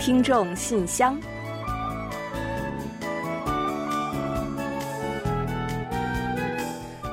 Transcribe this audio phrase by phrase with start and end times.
[0.00, 1.14] 听众信箱，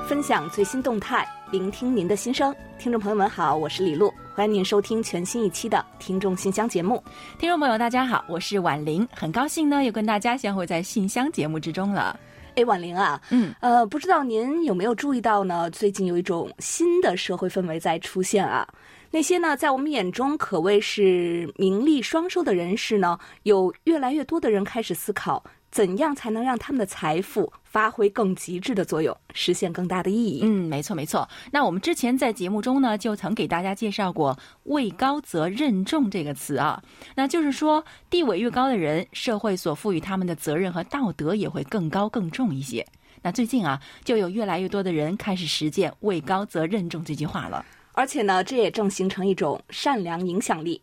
[0.07, 2.55] 分享最新动态，聆听您的心声。
[2.79, 7.03] 听众朋友们好，我是李璐，欢迎您收听全新一期的《听众信箱》节目。
[7.37, 12.17] 听众朋友大家好，我是婉玲，很高兴呢又跟大家相会在信箱节目之中了。
[12.56, 15.69] 哎，婉玲啊，嗯，呃，不知道您有没有注意到呢？
[15.72, 18.65] 最近有一种新的社会氛围在出现啊。
[19.11, 30.41] 那些呢，在我们眼中可谓是名利双收的人士呢，有越来越多的人开始思考，怎样才能让他们的财富发挥更极致的作用，实现更大的意义。
[30.43, 31.27] 嗯，没错没错。
[31.52, 36.81] 那我们之前在节目中呢，就曾给大家介绍过“位高则任重”这个词啊，
[37.16, 42.85] 那就是说，地位越高的人，社会所赋予他们的责任和道德也会更高更重一些。
[43.21, 47.66] 那最近啊，就有越来越多的人开始实践“位高则任重”这句话了。
[47.97, 50.80] 而且呢，这也正形成一种善良影响力。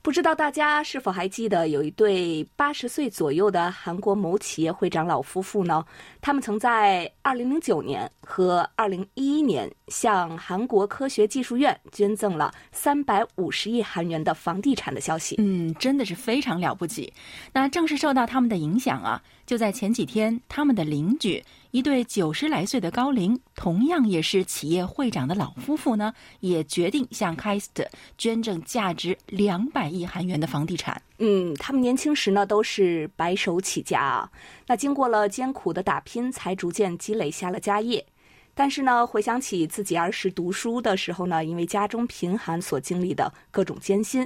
[0.00, 5.84] 不知道大家是否还记得，有一对八十岁左右的韩国某企业会长老夫妇呢？
[6.20, 15.34] 他们曾在二零零九年和二零一一年向韩国科学技术院捐赠了三百五十亿韩元的房地产的消息。
[15.38, 17.12] 嗯，真的是非常了不起。
[17.52, 21.42] 那正是受到他们的影响啊，就在前几天，他们的邻居。
[21.74, 27.84] 一对九十来岁的高龄，同样也是企业会长的老夫妇呢，也决定向 KAIST
[28.16, 31.02] 捐赠价值两百亿韩元的房地产。
[31.18, 34.30] 嗯，他们年轻时呢都是白手起家啊，
[34.68, 38.06] 那经过了艰苦的打拼，才逐渐积累下了家业。
[38.54, 44.24] 但是呢，回想起自己儿时读书的时候呢，因为家中贫寒所经历的各种艰辛，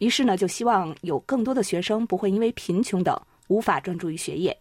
[0.00, 4.58] 于是呢就希望有更多的学生不会因为贫穷等无法专注于学业。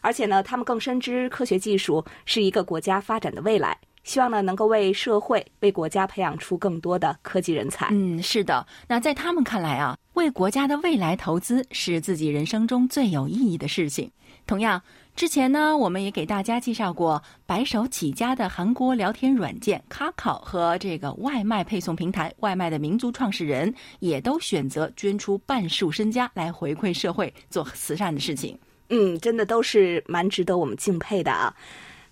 [0.00, 7.88] 而且呢，他们更深知科学技术是一个国家发展的未来，希望呢能够为社会、为国家培养出更多的科技人才。
[7.90, 8.66] 嗯，是的。
[8.88, 14.10] 那在他们看来啊，为国家的未来投资是自己人生中最有意义的事情。
[14.46, 14.82] 同样，
[15.14, 28.58] 之前呢，我们也给大家介绍过白手起家的韩国聊天软件 k a k o 和这个外卖配送平台外卖的民族创始人，也都选择捐出半数身家来回馈社会，做慈善的事情。
[28.90, 31.54] 嗯，真的都是蛮值得我们敬佩的啊。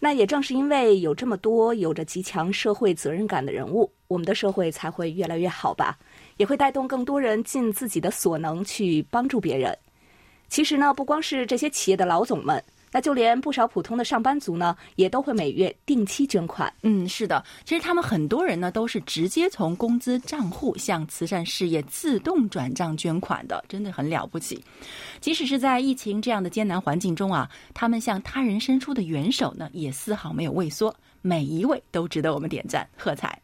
[0.00, 5.98] 那也正是因为有这么多有着极强社会责任感的人物，我们的社会才会越来越好吧，
[6.36, 9.76] 也会带动更多人尽自己的所能去帮助别人。
[10.48, 12.62] 其实呢，不光是这些企业的老总们。
[12.92, 16.72] 那就连不少普通的上班族呢，也都会每月定期捐款。
[16.82, 24.62] 嗯，是的，其实他们很多人呢都是直接从工资账户向慈善事业自动转账捐款的，真的很了不起。
[25.20, 30.94] 即使是在疫情这样的艰难环境中啊，他们向他人伸出的援手呢，也丝毫没有畏缩。
[31.20, 33.42] 每一位都值得我们点赞喝彩。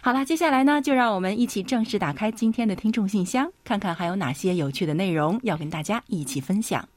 [0.00, 6.88] 好了，接下来呢，就让我们一起正式打开今天的听众信箱，看看还有哪些有趣的内容要跟大家一起分享。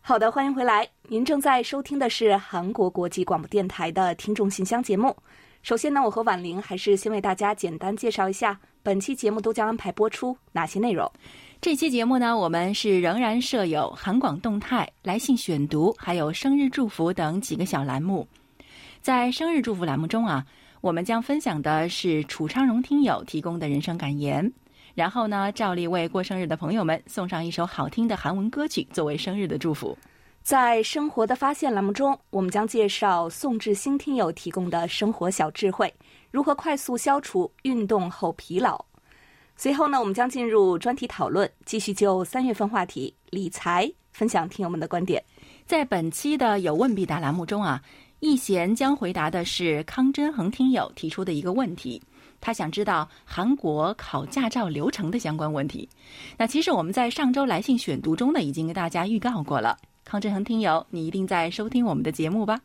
[0.00, 0.88] 好的，欢迎回来。
[1.02, 5.14] 您正在收听的是韩国国际广播电台的听众信箱节目。
[5.62, 11.12] 首先呢，我和婉玲还是先为大家简单介绍一下本期节目都将安排播出哪些内容。
[11.60, 18.26] 这期节目呢，我们是仍然设有韩广动态、来信选读，还有生日祝福等几个小栏目。
[19.02, 20.46] 在生日祝福栏目中啊，
[20.80, 24.52] 我们将分享的是楚昌荣听友提供的人生感言。
[24.94, 29.96] 然后呢，照例为过生日的朋友们送上一首好听的韩文歌曲作为生日的祝福。
[30.42, 35.92] 在生活的发现栏目中，我们将介绍宋志新听友提供的生活小智慧，
[36.30, 38.82] 如何快速消除运动后疲劳。
[39.56, 45.22] 随后呢，我们将进入专题讨论，继续就三月份话题理财分享听友们的观点。
[45.66, 47.82] 在本期的有问必答栏目中啊，
[48.20, 52.02] 易贤将回答的是康真恒听友提出的一个问题。
[52.40, 55.88] 他想知道韩国考驾照流程的相关问题。
[56.36, 59.76] 那其实我们在上周来信选读中呢，已经跟大家预告过了。
[60.04, 62.60] 康振恒听友，你一定在收听我们的节目吧？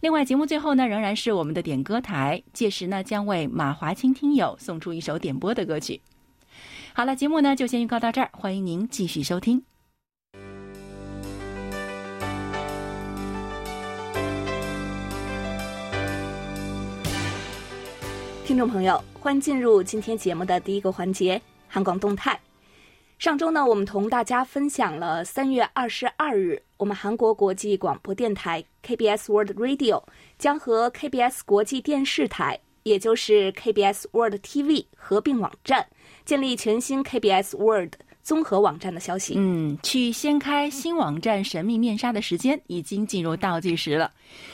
[0.00, 6.00] 另外，节目最后呢，仍然是我们的点歌台，届时呢，将为马华清听友送出一首点播的歌曲。
[6.92, 9.71] 好了，节目呢就先预告到这儿，欢迎您继续收听。
[18.52, 22.38] 听众朋友，欢迎进入今天节目的第一个环节——韩广动态。
[23.18, 30.02] 上周呢，我们同大家分享了三月二十二日，我们韩国国际广播电台 KBS World Radio
[30.38, 35.86] 将和 KBS 国际电视台，也就是 KBS World TV 合并网站，
[36.26, 39.32] 建立全新 KBS World 综合网站的消息。
[39.38, 44.12] 嗯，去掀开新网站神秘面纱的时间已经进入倒计时了。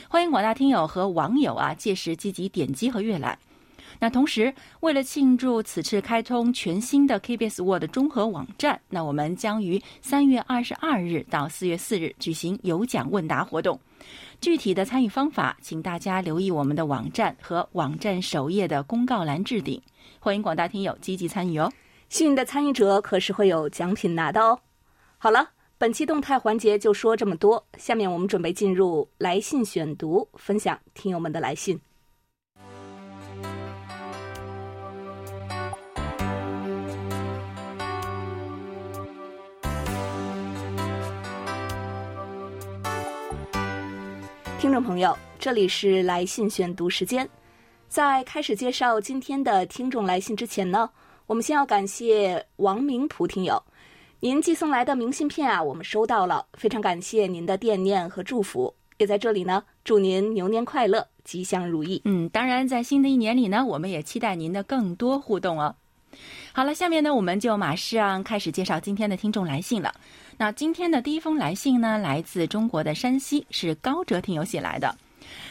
[0.09, 3.37] 欢迎广大听友和网友啊，届时积极点击和阅览。
[4.01, 13.81] 那同时，为了庆祝此次开通全新的 KBS World 综合网站，那我们将于三月二十二日到四月四日举行有奖问答活动。
[14.41, 19.83] 具体的参与方法，请大家留意我们的网站和网站首页的公告栏置顶。
[20.21, 21.73] 欢迎广大听友积极参与哦！
[22.09, 24.61] 幸运的参与者可是会有奖品拿的哦。
[25.19, 31.81] 好了，本期动态环节就说这么多，下面我们准备进入来信选读，分享听友们的来信。
[44.59, 47.27] 听众朋友，这里是来信选读时间。
[47.87, 50.91] 在开始介绍今天的听众来信之前呢，
[51.27, 53.63] 我们先要感谢王明普听友，
[54.19, 62.03] 您寄送来的明信片啊，我们收到了，非常感谢您的惦念和祝福，也在这里呢，祝您牛年快乐，吉祥如意。
[62.05, 65.77] 嗯，当然，在新的一年里呢，我们也期待您的更多互动哦。
[66.53, 69.95] 好了，下面呢，我们就马上开始介绍今天的听众来信了。
[70.41, 74.97] 那今天的第一封来信呢，来自中国的山西，是高哲听友写来的。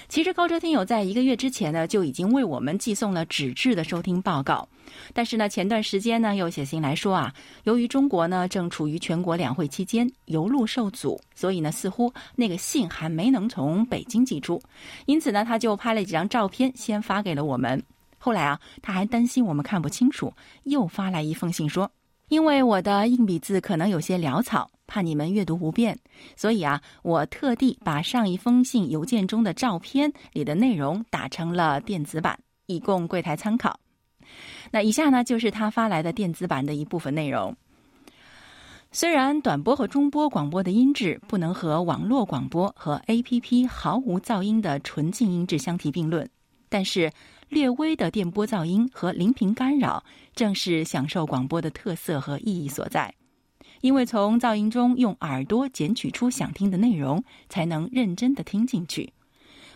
[0.08, 4.66] 其实高哲听友在一个月之前呢，就已经为我们寄送了纸质的收听报告，
[5.14, 7.34] 但是呢，前段时间呢，又写信来说啊，
[7.66, 14.62] 由于中国呢正处于全国两会期间，邮路受阻，所以呢，似乎那个信还没能从北京寄出，
[15.06, 17.84] 因此呢，他就拍了几张照片，先发给了我们。
[18.18, 20.34] 后来啊，他还担心我们看不清楚，
[20.64, 21.92] 又发来一封信说，
[22.30, 24.70] 因为我的硬笔字可能有些潦草。
[24.90, 26.00] 怕你们阅读不便，
[26.38, 33.78] 所以啊，我特地把上一封信邮件中的照片里的内容打成了电子版，以供柜台参考。
[34.72, 37.54] 那以下呢，就是他发来的电子版的一部分内容。
[38.94, 46.30] 虽然短波和中波广播的音质不能和网络广播和 APP 毫无噪音的纯净音质相提并论，
[46.70, 47.12] 但是
[47.50, 50.04] 略微的电波噪音和临频干扰，
[50.36, 53.14] 正是享受广播的特色和意义所在。
[53.82, 59.14] 因为从噪音中用耳朵捡取出想听的内容，才能认真的听进去。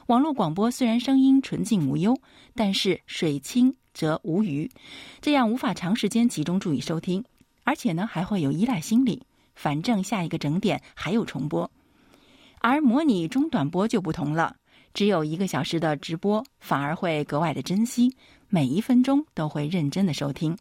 [0.08, 2.20] 网络广播虽然声音纯净无忧，
[2.56, 4.70] 但是水清则无鱼，
[5.22, 7.24] 这样无法长时间集中注意收听，
[7.64, 9.22] 而且呢还会有依赖心理，
[9.56, 11.72] 反正下一个整点还有重播。
[12.60, 14.56] 而模拟中短波就不同了，
[14.94, 18.16] 只有一个小时的直播，反而会格外的珍惜，
[18.50, 20.58] 每一分钟都会认真的收听。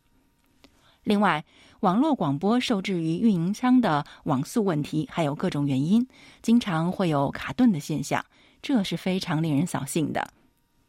[1.04, 1.44] 另外。
[1.80, 6.06] 网络广播受制于运营商的网速问题，还有各种原因，
[6.42, 8.22] 经常会有卡顿的现象，
[8.60, 10.30] 这是非常令人扫兴的。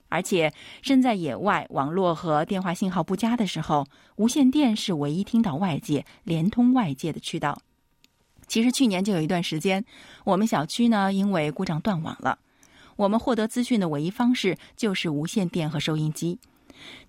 [0.09, 0.51] 而且
[0.81, 7.57] 身在野外，网络和电话信号不佳的时候，无线电是唯一听到外界、连通外界的渠道。
[8.47, 9.85] 其实去年就有一段时间，
[10.25, 12.37] 我们小区呢因为故障断网了，
[13.01, 16.37] 我们获得资讯的唯一方式就是无线电和收音机，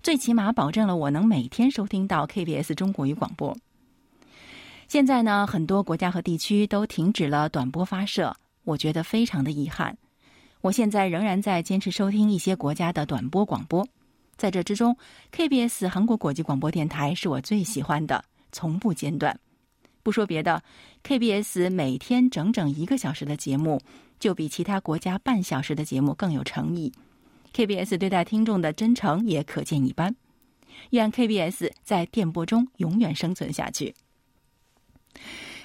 [0.01, 3.55] 最起码保证了我能每天收听到 KBS 中国语广播。
[4.87, 9.95] 现在呢，很多国家和地区都停止了短波发射，我觉得非常的遗憾。
[10.61, 13.87] 我现在仍然在坚持收听一些国家的短波广播，
[14.35, 14.97] 在这之中
[15.31, 19.39] ，KBS 韩国国际广播电台是我最喜欢的，从不间断。
[20.01, 20.61] 不说别的
[21.03, 23.79] ，KBS 每天整整一个小时的节目，
[24.23, 26.93] 就比其他国家半小时的节目更有诚意。
[27.53, 30.15] KBS 对待听众的真诚也可见一斑。
[30.91, 33.93] 愿 KBS 在电波中永远生存下去。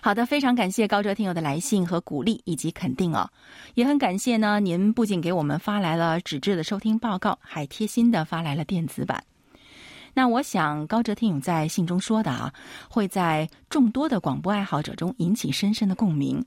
[0.01, 3.31] 好的，非常感谢高哲听友的来信和鼓励以及肯定哦，
[3.75, 9.23] 也很感谢呢，您不仅给我们发来了纸质的收听报告，还贴心的发来了电子版。
[10.15, 12.53] 那我想高哲听友在信中说的啊，
[12.91, 16.45] 会在众多的广播爱好者中引起深深的共鸣。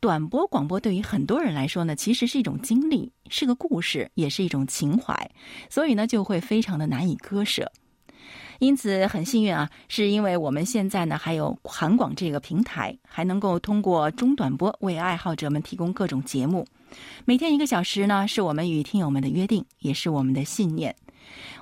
[0.00, 5.30] 短波广播对于很多人来说呢，其实是一种经历，是个故事，也是一种情怀，
[5.68, 7.70] 所以呢，就会非常的难以割舍。
[8.60, 16.66] 因此很幸运啊，是因为我们现在呢还有韩广这个平台，还能够通过中短波为爱好者们提供各种节目。
[17.24, 20.94] 每天一个小时呢，是我们与听友们的约定，也是我们的信念。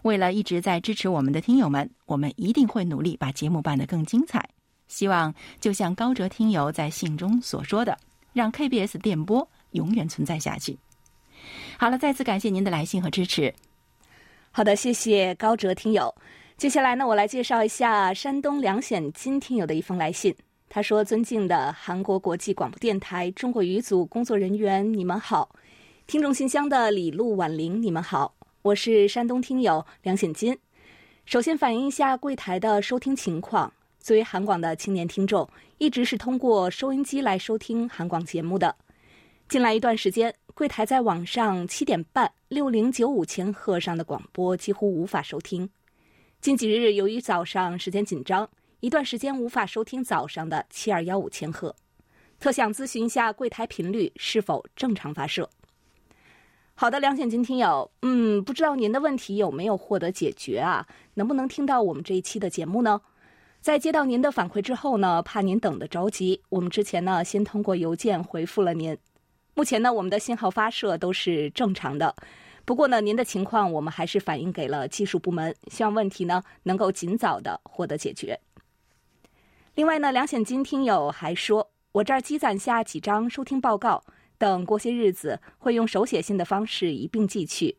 [0.03, 4.49] 为了一直在支持我们的听友们，我们一定会努力把节目办得更精彩。
[4.89, 7.99] 希望就像高哲听友在信中所说的，
[8.37, 10.79] 让 KBS 电波永远存在下去。
[11.79, 13.55] 好了，再次感谢您的来信和支持。
[14.53, 16.15] 好的，谢谢高哲听友。
[16.59, 20.37] 接下来呢，我来介绍一下山东梁显金听友的一封来信。
[20.69, 25.49] 他说：“尊敬的韩国国际广播电台中国语组工作人员，你们好；
[26.07, 28.35] 听众信箱的李璐、婉玲，你们好。
[28.61, 30.59] 我是山东听友梁显金。
[31.25, 33.73] 首先反映一下柜台的收听情况。
[34.07, 38.73] 作为韩广的青年听众，一直是通过收音机来收听韩广节目的。
[39.49, 45.69] 近来一段时间，柜台在网上七点半六零九五千赫上的广播几乎无法收听。
[46.41, 48.49] 近几日由于早上时间紧张，
[48.79, 51.75] 一段时间无法收听早上的七二幺五千赫，
[52.39, 55.51] 特想咨询一下柜台频率是否正常发射。
[56.77, 60.87] 好的，梁显金听友，嗯，不知道您的问题有没有获得解决啊？
[61.15, 63.01] 能不能听到我们这一期的节目呢？
[63.67, 68.97] 在接到您的反馈之后呢，怕您等得着急，我们之前呢先通过邮件回复了您。
[69.55, 72.15] 目前呢，我们的信号发射都是正常的。
[72.65, 78.39] 不过呢，您的情况我们还是反映给了技术部门，希望问题呢能够尽早的获得解决。
[79.75, 84.05] 另外呢，梁显金听友还说，我这儿积攒下几张收听报告。
[84.39, 87.77] 等过些日子会用手写信的方式一并寄去。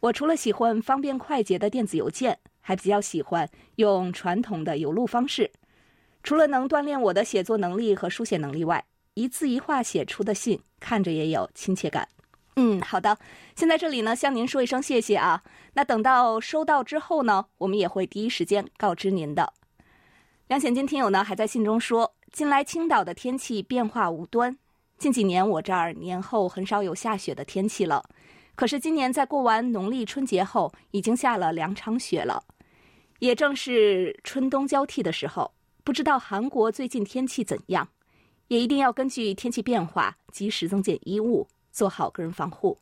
[0.00, 5.52] 我除了喜欢方便快捷的电子邮件，还比较喜欢用传统的邮录方式。
[6.24, 12.08] 除了能锻炼我的写作能力和书写能力外，一字一画写出的信看着也有亲切感。
[12.56, 13.16] 嗯，好的。
[13.54, 15.44] 先在这里呢向您说一声谢谢啊。
[15.74, 19.52] 那等到收到之后呢，我们也会第一时间告知您的。
[20.48, 24.58] 梁显金听友呢还在信中说，近来青岛的天气变化无端。
[24.98, 28.02] 近几年，我这儿年后很少有下雪的天气了。
[28.56, 32.42] 可是今年在过完农历春节后，已经下了两场雪了。
[33.18, 35.52] 也正是春冬交替的时候，
[35.84, 37.88] 不知道韩国最近天气怎样？
[38.48, 42.78] 也一定要根据天气变化及时增减衣物，做好个人防护。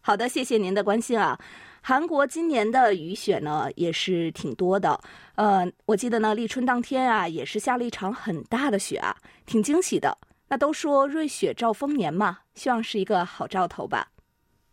[0.00, 1.38] 好的，谢谢您的关心啊。
[1.80, 5.00] 韩国今年的雨雪呢，也是挺多的。
[5.36, 10.18] 呃，我记得呢，立春当天啊，也是下了一场很大的雪啊，挺惊喜的。
[10.48, 14.08] 那都说瑞雪兆丰年嘛，希望是一个好兆头吧。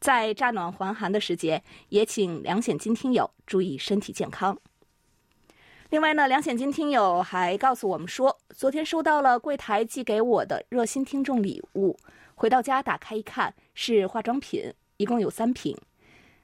[0.04, 4.60] 在乍暖还寒的时节，也请梁显金听友注意身体健康。
[5.92, 11.98] 另外呢，梁显金听友还告诉我们说，昨天收到了柜台寄给我的热心听众礼物，
[12.36, 15.78] 回到家打开一看，是化妆品，一共有三瓶。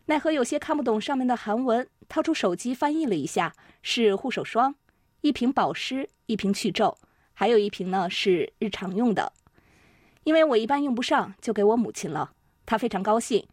[0.05, 4.73] 奈何有些看不懂上面的韩文，掏出手机翻译了一下，是护手霜，
[5.19, 6.97] 一瓶保湿，一瓶去皱。
[7.33, 9.33] 还有一瓶呢是日常用的，
[10.23, 12.31] 因为我一般用不上，就给我母亲了。
[12.69, 13.43] 他非常高兴，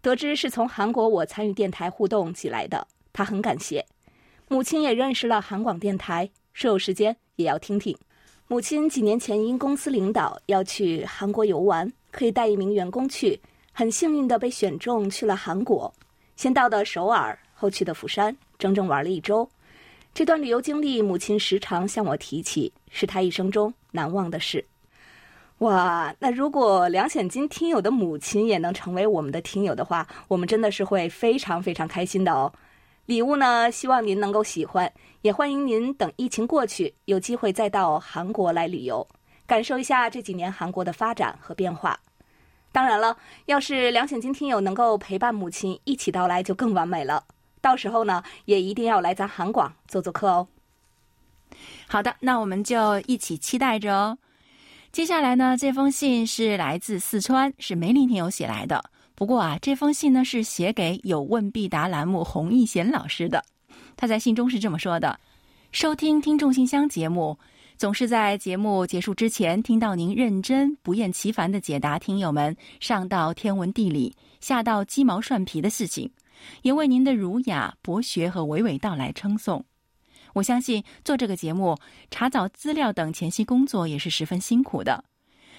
[0.00, 3.84] 得知是从韩国我参与电台互动寄来的，他很感谢。
[4.48, 7.94] 母亲也认识了韩广电台，说有时间也要听听。
[8.48, 13.38] 母亲几年前因公司领导要去韩国游玩，可以带一名员工去，
[13.72, 15.92] 很幸运的被选中去了韩国，
[16.36, 19.46] 先到的首尔，后去的釜山，整整玩了一周。
[20.14, 24.64] 这段旅游经历，母亲时常向我提起，是她一生中难忘的事。
[25.62, 32.52] 哇，那如果梁显金听友的母亲也能成为我们的听友的话，我们真的是会非常非常开心的哦。
[33.06, 39.06] 礼物呢，希望您能够喜欢，也欢迎您等疫情过去，有机会再到韩国来旅游，
[39.46, 41.96] 感受一下这几年韩国的发展和变化。
[42.72, 43.16] 当然了，
[43.46, 47.22] 要是梁显金听友能够陪伴母亲一起到来，就更完美了。
[47.60, 50.48] 到时候呢，也一定要来咱韩广做做客哦。
[51.86, 54.18] 好的，那我们就一起期待着哦。
[54.92, 58.84] 接下来呢，这封信是来自四川，是梅林听友写来的。
[59.14, 63.42] 不过啊，这封信呢是写给有问必答栏目洪义贤老师的。
[63.96, 65.18] 他在信中是这么说的：
[65.72, 67.38] 收听听众信箱节目，
[67.78, 76.10] 总是在节目结束之前听到您认真不厌其烦的解答听友们上到天文地理，下到鸡毛蒜皮的事情。
[76.60, 79.64] 也为您的儒雅、博学和娓娓道来称颂。
[80.34, 81.76] 我相信做这个节目、
[82.10, 85.04] 查找资料等前期工作也是十分辛苦的，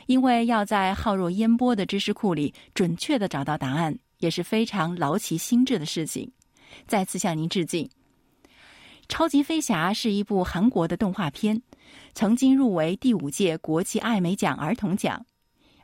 [0.08, 6.32] 因为要在浩若烟波的知识库里准确的找到答案，也是非常劳其心智的事情。
[6.88, 7.86] 再次向您致敬。
[9.10, 11.62] 《超级飞侠》是一部韩国的动画片，
[12.14, 15.26] 曾经入围第五届国际艾美奖儿童奖，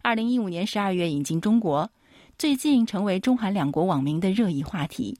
[0.01, 1.91] 二零一五年十二月引进中国。
[2.37, 5.19] 最近成为中韩两国网民的热议话题，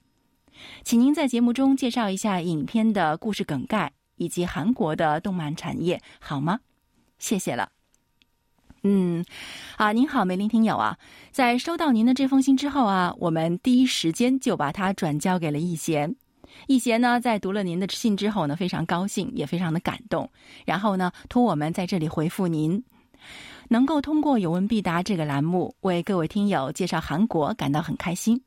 [0.84, 6.60] 请您在节目中介绍一下影片的故事梗概以及韩国的动漫产业好吗？
[7.18, 7.70] 谢谢了。
[8.84, 9.26] 嗯，
[9.76, 10.98] 啊，您好，梅林听友啊，
[11.32, 16.16] 在收到您的这封信之后啊，我们第一时间就把它转交给了易贤。
[16.68, 20.30] 易贤呢，在读了您的信之后呢，非常高兴，也非常的感动，
[20.66, 22.82] 然后呢，托我们在这里回复您。
[23.68, 28.42] 能够通过“有问必答”这个栏目为各位听友介绍韩国，感到很开心，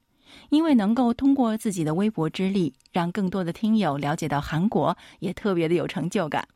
[0.50, 6.46] 因为能够通过自己的微薄之力，让更多的听友了解到韩国，也特别的有成就感，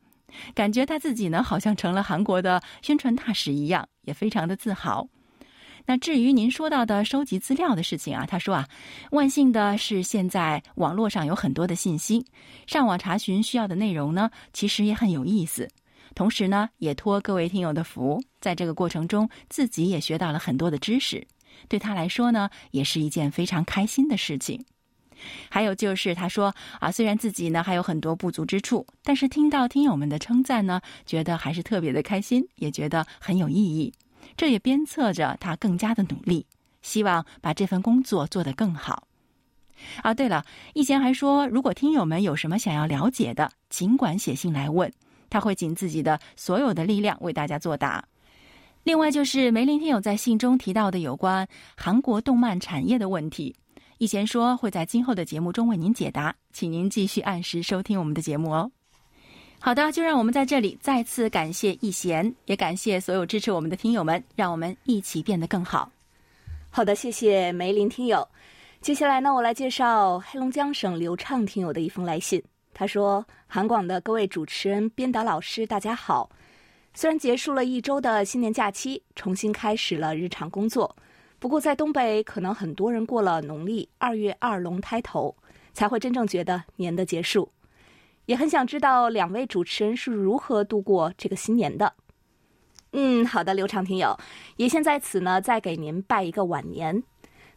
[0.53, 5.07] 感觉他自己呢好像成了韩国的宣传大使一样，也非常的自豪。
[5.89, 8.67] 那至于您说到的收集资料的事情啊，他说啊，
[9.11, 12.25] 万幸的是现在网络上有很多的信息，
[12.65, 15.65] 上网查询需要的内容呢，其实也很有意思。
[16.13, 21.25] 同时呢，也托各位听友的福，在这个过程中自己也学到了很多的知识，
[21.67, 24.63] 对他来说呢，也是一件非常开心的事情。
[25.49, 33.91] 还有就是他说啊，虽然自己呢还有很多不足之处，但是听到听友们的称赞呢，觉得还是特别的开心，也觉得很有意义。
[34.35, 36.45] 这也鞭策着他更加的努力，
[36.83, 39.07] 希望把这份工作做得更好。
[40.03, 44.91] 啊，对了，易贤还说，如果听友们有什么想要了解的，尽管写信来问，
[45.29, 48.03] 他会尽自己的所有的力量为大家作答。
[48.87, 53.53] 另外就是梅林听友在信中提到的有关韩国动漫产业的问题，
[53.97, 58.71] 易贤说会在今后的节目中为您解答，请您继续按时收听我们的节目哦。
[59.59, 65.91] 好的，就让我们在这里再次感谢易贤，也感谢所有支持我们的听友们，让我们一起变得更好。
[66.69, 68.25] 好的，谢谢梅林听友。
[68.79, 72.41] 接下来呢，我来介绍黑龙江省刘畅听友的一封来信。
[72.73, 76.29] 他说：“韩广的各位主持人、编导老师，大家好。
[76.99, 80.95] 虽然结束了一周的新年假期，重新开始了日常工作，
[81.37, 85.35] 不过在东北，可能很多人过了农历二月二龙抬头，
[85.75, 87.51] 才会真正觉得年的结束。
[88.25, 91.93] 也很想知道两位主持人是如何度过这个新年的。”
[92.93, 94.17] 嗯，好的，刘畅听友，
[94.55, 97.03] 也先在此呢，再给您拜一个晚年。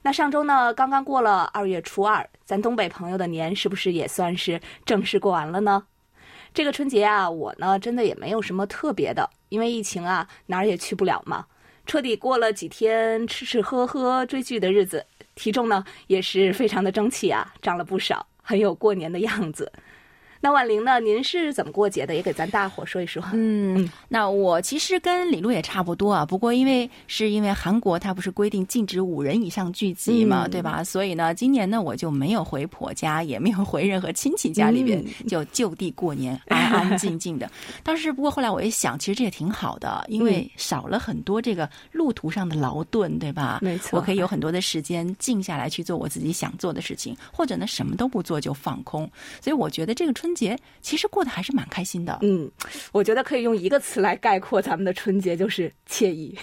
[0.03, 5.87] 那上周呢，刚刚过了二月初二，咱东北朋友的年是不是也算是正式过完了呢？
[6.53, 11.47] 这个春节啊，我呢真的也没有什么特别的，因为疫情啊，哪儿也去不了嘛，
[11.87, 19.73] 彻底过了几天吃吃喝喝追剧的日子，体重呢也是非常的争气啊，长了不少，很有过年的样子。
[20.43, 20.99] 那婉玲呢？
[21.01, 22.15] 您是怎么过节的？
[22.15, 23.23] 也给咱大伙说一说。
[23.35, 26.25] 嗯，那我其实跟李璐也差不多啊。
[26.25, 30.83] 不过因为是因为韩国它不是规定禁止五人以上聚集嘛，对吧？
[30.83, 37.51] 所以呢，今年呢我就没有回婆家，也没有回任何亲戚家里边，就就地过年，安 安静静的。
[37.83, 43.59] 当时不过后来我一想，其实这也挺好的，因为少了很多这个路途上的劳顿，对吧？
[43.61, 49.03] 没错，我可以有很多的时间静下来去做我自己想做的事情，或者呢什么都不做就放空。
[49.43, 50.30] 所以我觉得这个春。
[50.31, 52.17] 春节其实过得还是蛮开心的。
[52.23, 52.49] 嗯，
[52.93, 56.39] 我觉得可以用一个词来概括咱们的春节，就是惬意。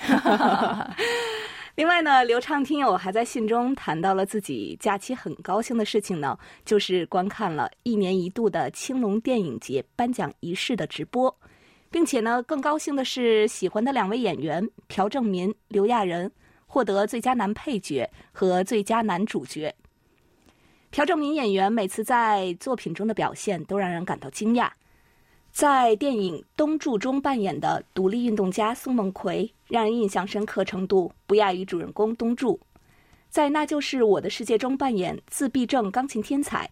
[1.76, 11.34] 另外呢，刘畅听友还在信中谈到了自己假期很高兴的事情呢，就是观看了一年一度的青龙电影节颁奖仪式的直播，
[11.90, 16.30] 并且呢，更高兴的是喜欢的两位演员朴正民、刘亚仁
[16.66, 19.74] 获得最佳男配角和最佳男主角。
[20.90, 24.72] 朴正民演员每次在作品中的表现都让人感到惊讶，
[25.52, 32.60] 在电影《东柱》中扮演的独立运动家宋梦奎，让人印象深刻程度不亚于主人公东柱。
[33.30, 36.68] 在《那就是我的世界》中扮演自闭症钢琴天才，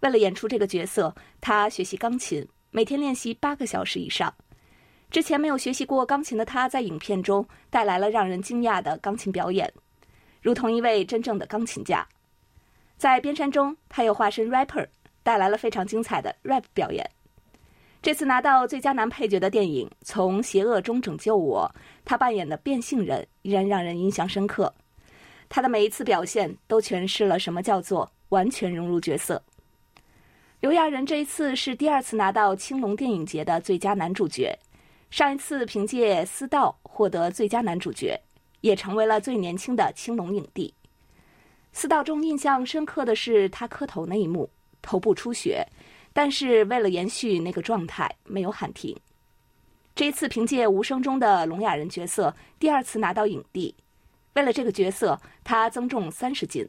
[0.00, 4.34] 为了演出这个角色，他学习钢琴，每天练习八个小时以上。
[5.10, 9.72] 之前没有学习过钢琴的他，在影片中带来了让人惊讶的钢琴表演，
[10.40, 12.08] 如同一位真正的钢琴家。
[13.00, 14.86] 在《边山》中，他又化身 rapper，
[15.22, 17.10] 带来了非常精彩的 rap 表演。
[18.02, 21.66] 这次拿到最佳男配角的电影《从邪恶中拯救我》，
[22.04, 24.70] 他扮演的变性人依然让人印象深刻。
[25.48, 29.42] 他的每一次表现都诠释了什么叫做完全融入角色。
[30.60, 34.54] 刘亚仁这一次是第二次拿到青龙电影节的最佳男主角，
[35.10, 38.20] 上一次凭借《私道》获得最佳男主角，
[38.60, 40.74] 也成为了最年轻的青龙影帝。
[41.72, 44.50] 四道中印象深刻的是他磕头那一幕，
[44.82, 45.66] 头部出血，
[46.12, 48.96] 但是为了延续那个状态，没有喊停。
[49.94, 53.74] 这一次凭借无声中的聋哑人角色，第二次拿到影帝。
[54.34, 56.66] 为了这个角色，他增重三十斤，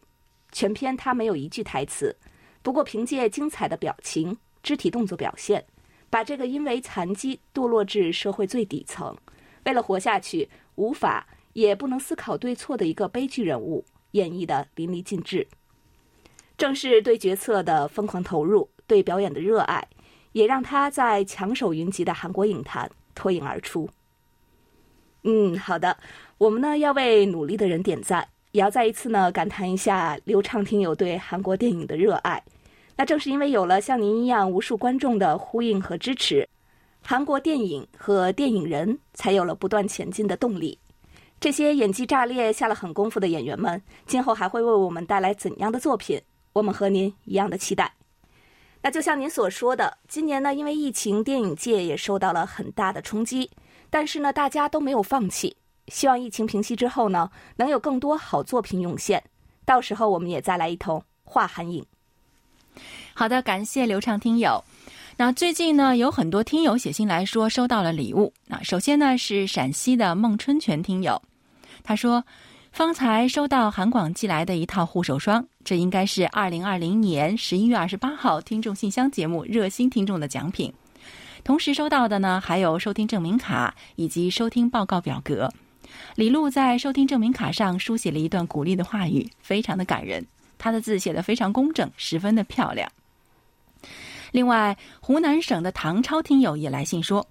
[0.51, 2.15] 全片他没有一句台词，
[2.61, 5.63] 不过凭借精彩的表情、肢体动作表现，
[6.09, 9.15] 把这个因为残疾堕落至社会最底层，
[9.65, 13.85] 为了活下去无法也不能思考对错的一个悲剧人物。
[14.11, 15.47] 演绎的淋漓尽致，
[16.57, 19.87] 正是对角色的疯狂投入，对表演的热爱，
[20.31, 23.89] 也让他在强手云集的韩国影坛脱颖而出。
[25.23, 25.97] 嗯，好的，
[26.37, 32.43] 我们呢要为努力的人点赞，也要再一次呢感叹一下刘畅听友对韩国电影的热爱。
[32.97, 36.47] 那正是因为有了像您一样无数观众的呼应和支持，
[37.01, 40.77] 韩国电影和电影人才有了不断前进的动力。
[41.41, 46.21] 这些演技炸裂、下了狠功夫的演员们，今后还会为我们带来怎样的作品？
[46.53, 47.91] 我们和您一样的期待。
[48.83, 53.49] 那就像您所说的，今年呢，因为疫情，电影界也受到了很大的冲击，
[53.89, 59.23] 但是呢，大家都没有放弃，希望疫情平息之后呢，能有更多好作品涌现，
[59.65, 61.83] 到时候我们也再来一同画寒影。
[63.15, 64.63] 好的，感谢流畅听友。
[65.17, 68.31] 那最近呢，有很多听友写信来说收到了礼物。
[68.45, 71.21] 那首先呢是陕西的孟春泉听友，
[71.83, 72.23] 他说。
[72.71, 80.73] 方才收到韩广寄来的一套护手霜，这应该是二零二零年十一月二十八号听众信箱节目热心听众的奖品。
[81.43, 85.51] 同时收到的呢，还有收听证明卡以及收听报告表格。
[86.15, 90.25] 李璐在收听证明卡上书写了一段鼓励的话语，非常的感人。
[90.57, 92.89] 他的字写得非常工整，十分的漂亮。
[94.31, 97.27] 另外，湖南省的唐超听友也来信说，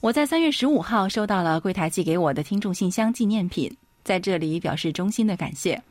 [0.00, 3.74] 我在三月十五号收到了柜台寄给我的听众信箱纪念品。
[4.04, 5.82] 在这里表示衷心的感谢，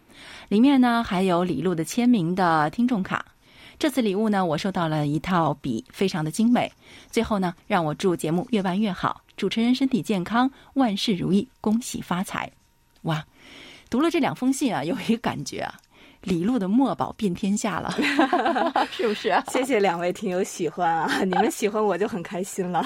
[0.47, 3.25] 里面呢还有李璐的签名的听众卡。
[3.77, 6.71] 这次礼物呢，我收到了一套笔，非常的精美。
[7.09, 12.49] 最后呢，让我祝节目越办越好，主持人身体健康，万事如意，恭喜发财！
[13.01, 13.25] 哇，
[13.89, 15.75] 读了这两封信啊，有一个感觉啊。
[16.25, 17.89] 李璐的墨宝遍天下了，
[18.91, 19.29] 是不是？
[19.29, 22.83] 啊 谢谢两位听友喜欢啊， 你们喜欢我就很开心了。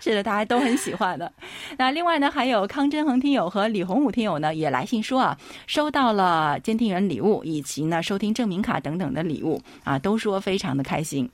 [0.00, 1.32] 是的，大家都很喜欢的。
[1.78, 11.30] 那另外呢，还有康真恒听友和李洪武听友呢，也来信说啊，收到了监听员礼物以及呢收听证明卡等等的礼物啊，都说非常的开心。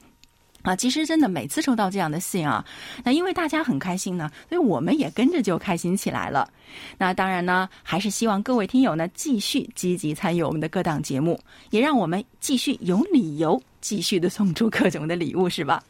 [0.67, 2.67] 啊，其实真的每次收到这样的信啊，
[3.05, 6.51] 那因为大家很开心呢，所以我们也跟着就开心起来了。
[6.99, 11.39] 那当然呢，还是希望各位听友呢继续积极参与我们的各档节目，
[11.71, 15.81] 也让我们继续有理由继续的送出各种的礼物，是吧？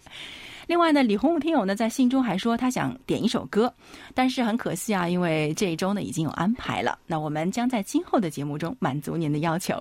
[0.67, 3.73] 另外呢，李红武听友呢在信中还说他想点一首歌，
[4.13, 6.99] 但是很可惜啊，因为这一周呢已经有安排了。
[7.07, 9.81] 那我们将在今后的节目中满足您的要求。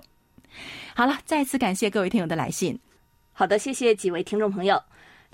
[0.94, 2.78] 好了，再次感谢各位听友的来信。
[3.38, 4.82] 好的，谢谢几位听众朋友。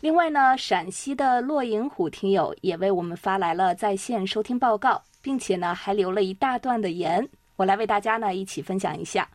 [0.00, 9.28] 另外呢，陕西的骆银虎听友也为我们发来了在线收听报告，并且呢还留了一大段的言，我来为大家呢一起分享一下。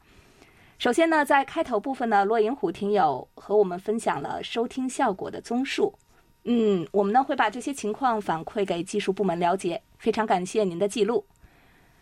[0.79, 5.97] 首先呢，在开头部分呢，骆银虎听友和我们分享了收听效果的综述。
[6.43, 11.25] 嗯，我们呢会把这些情况反馈给技术部门了解，非常感谢您的记录。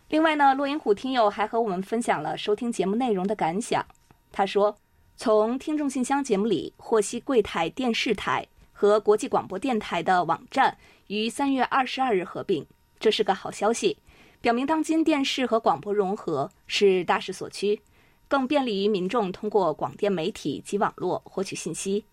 [0.08, 3.86] 另外呢，骆银虎听友还和我们分享了收听节目内容的感想，
[4.32, 4.76] 他说。
[5.18, 10.76] 从听众信箱节目里获悉，柜台电视台和国际广播电台的网站
[11.06, 12.66] 于三月二十二日合并，
[13.00, 13.96] 这是个好消息，
[14.42, 17.80] 表明当今电视和广播融合是大势所趋，
[18.28, 22.04] 更便利于民众通过广电媒体及网络获取信息。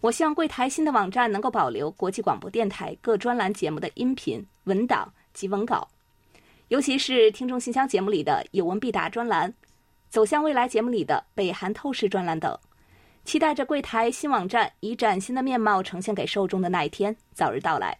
[0.00, 5.86] 我希望柜台新的网站能够保留国际广播电台各专栏节目的音频、文档及文稿，
[6.68, 9.52] 尤其是听众信箱节目里的有问必答专栏。
[10.10, 12.58] 走向未来节目里的北韩透视专栏等，
[13.24, 17.96] 期待着柜台新网站以崭新的面貌呈现给受众的那一天早日到来。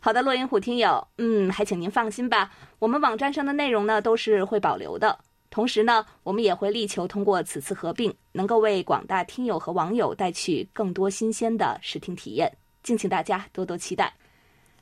[0.00, 2.50] 好的，洛银虎听友，嗯，还请您放心吧，
[2.80, 5.16] 我们网站上的内容呢都是会保留的。
[5.48, 14.12] 同时呢，我们也会力求通过此次合并，能够为广大听友和网友带去更多新鲜的视听体验，敬请大家多多期待。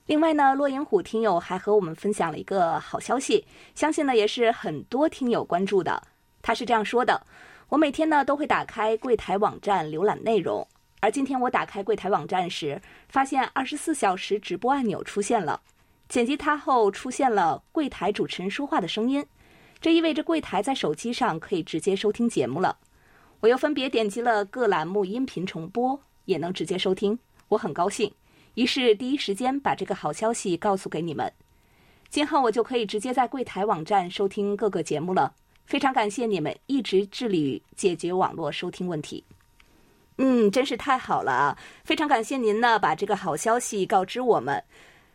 [0.09, 3.44] 另外呢，洛银虎听友还和我们分享了一个好消息，
[3.75, 6.03] 相信呢也是很多听友关注的。
[6.40, 7.21] 他是这样说的
[7.68, 10.66] ：“我每天呢都会打开柜台网站浏览内容，
[11.01, 15.61] 而今天我打开柜台网站时，发现二十四小时直播按钮出现了，
[16.09, 19.23] 点击它后出现了柜台主持人说话的声音，
[19.79, 22.75] 这意味着柜台在手机上可以直接收听节目了。
[23.40, 27.18] 我又分别点击了各栏目音频重播，也能直接收听，
[27.49, 28.11] 我很高兴。”
[28.59, 31.33] 于是第一时间把这个好消息告诉给你们，
[32.09, 35.33] 今后我就可以直接在柜台网站收听各个节目了。
[35.64, 39.23] 非常感谢你们一直致力于解决网络收听问题。
[40.16, 41.59] 嗯，真是太好了啊！
[41.85, 44.61] 非常感谢您呢，把这个好消息告知我们。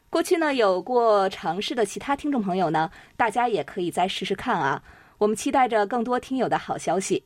[0.10, 4.82] 过去呢有过尝试的其他听众朋友呢，大家也可以再试试看啊。
[5.18, 7.22] 我们期待着更多听友的好消息。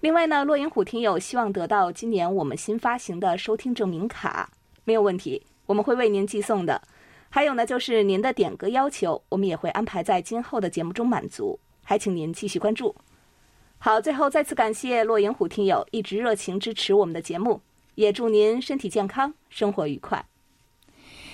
[0.00, 4.50] 另外呢，洛银虎听友希望得到今年我们新发行的收听证明卡。
[4.84, 6.80] 没有问题，我们会为您寄送的。
[7.28, 11.58] 还有呢，就是您的点歌要求，我们也会安排在今后的节目中满足。
[11.82, 12.94] 还请您继续关注。
[13.78, 17.60] 好，最后再次感谢洛银虎听友一直热情支持我们的节目，
[17.94, 20.24] 也祝您身体健康，生活愉快。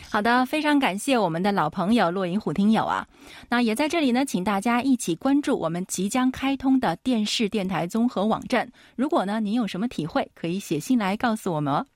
[0.09, 3.07] 好的，非常感谢我们的老朋友洛银虎听友啊。
[3.49, 8.71] 那也在这里呢，请大家一起关注我们即将开通的电视电台综合网站。
[8.95, 11.87] 如果呢您有什么体会，可以写信来告诉我们哦。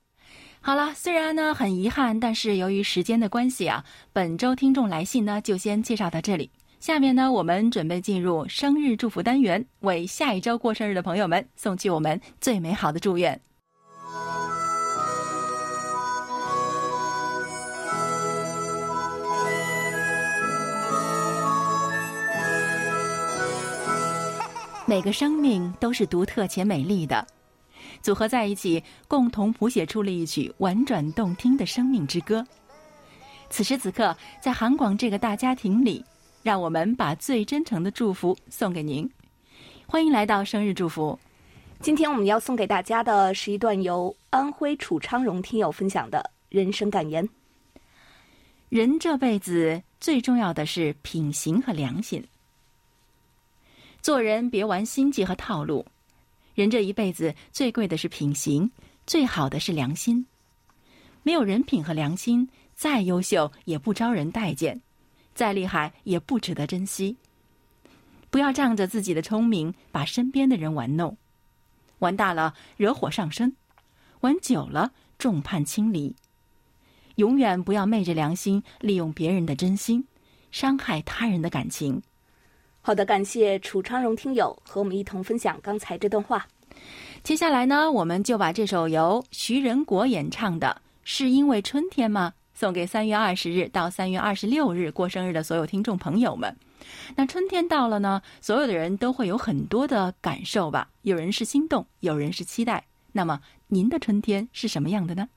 [0.63, 6.51] 好了虽然呢很遗憾但是由于时间的关系啊本周听众来信呢就先介绍到这里。
[6.81, 13.41] 下面呢我们准备进入生日祝福单元为下一周过生日的朋友们送去我们最美好的祝愿。
[24.87, 27.25] 每个生命都是独特且美丽的。
[28.03, 32.47] 组合在一起，共同谱写出了一曲婉转动听的生命之歌。
[33.49, 36.05] 此时此刻，在韩广这个大家庭里，
[36.43, 39.11] 让我们把最真诚的祝福送给您。
[39.87, 41.19] 欢迎来到生日祝福。
[41.81, 47.29] 今天我们要送给大家的是一段由安徽楚昌荣听友分享的人生感言。
[48.69, 52.25] 人这辈子最重要的是品行和良心。
[54.01, 55.85] 做人别玩心计和套路，
[56.61, 58.71] 人这一辈子最贵的是品行，
[59.07, 60.27] 最好的是良心。
[61.23, 64.79] 没有人品和良心，再优秀也不招人待见，
[65.35, 67.17] 再厉害也不值得珍惜。
[68.29, 71.17] 不要仗着自己的聪明把身边的人玩弄，
[72.01, 73.57] 玩大了惹火上身，
[74.21, 76.15] 玩久了众叛亲离。
[77.15, 80.07] 永远不要昧着良心利用别人的真心，
[80.51, 82.03] 伤害他人的感情。
[82.83, 86.47] 好的，感谢楚昌荣听友和我们一同分享刚才这段话。
[87.23, 96.57] 接下来呢，我们就把这首由徐仁国演唱的《是因为春天吗》送给三月二十日到三月二十六日过生日的所有听众朋友们。
[97.15, 100.89] 那春天到了呢，所有的人都会有很多的感受吧？
[101.03, 102.83] 有人是心动，有人是期待。
[103.13, 105.29] 那么，您的春天是什么样的呢？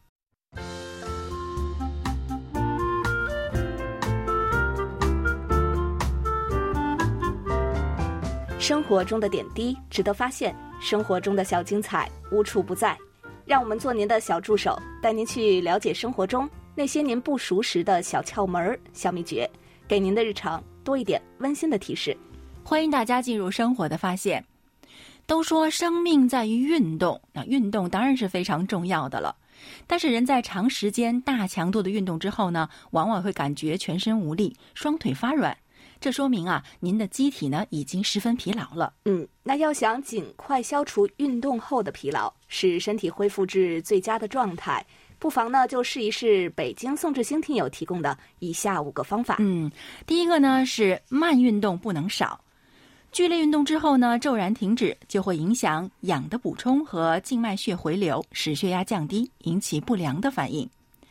[8.63, 12.97] 生活中的点滴值得发现，生活中的小精彩无处不在。
[13.45, 19.49] 让我们做您的小助手，带您去了解生活中那些您不熟识的小窍门、小秘诀，
[19.86, 22.15] 给您的日常多一点温馨的提示。
[22.63, 24.41] 欢迎大家进入生活的发现。
[25.26, 29.36] 都说生命在于运动，那运动当然是非常重要的了。
[29.86, 35.58] 但是人在长时间、大强度的运动之后呢，往往会感觉全身无力，双腿发软。
[36.03, 38.93] 这说明啊，您的机体呢已经十分疲劳了。
[39.05, 44.85] 嗯，那要想尽快消除运动后的疲劳，使身体恢复至最佳的状态，
[45.17, 49.37] 不妨呢就试一试北京宋志兴听友提供的以下五个方法。
[49.39, 49.71] 嗯，
[50.05, 52.37] 第一个呢是慢运动不能少，
[53.13, 60.69] 剧烈运动之后呢骤然停止，就会影响氧的补充和静脉血回流，使血压降低，引起不良的反应。